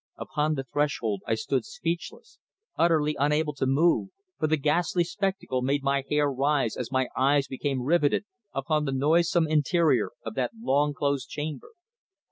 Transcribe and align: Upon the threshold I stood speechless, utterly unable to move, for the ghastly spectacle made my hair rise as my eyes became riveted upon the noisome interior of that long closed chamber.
Upon 0.17 0.55
the 0.55 0.63
threshold 0.63 1.21
I 1.27 1.35
stood 1.35 1.63
speechless, 1.63 2.39
utterly 2.75 3.15
unable 3.19 3.53
to 3.53 3.67
move, 3.67 4.09
for 4.39 4.47
the 4.47 4.57
ghastly 4.57 5.03
spectacle 5.03 5.61
made 5.61 5.83
my 5.83 6.03
hair 6.09 6.25
rise 6.27 6.75
as 6.75 6.91
my 6.91 7.07
eyes 7.15 7.47
became 7.47 7.83
riveted 7.83 8.25
upon 8.51 8.85
the 8.85 8.91
noisome 8.93 9.45
interior 9.47 10.09
of 10.25 10.33
that 10.33 10.53
long 10.59 10.95
closed 10.95 11.29
chamber. 11.29 11.73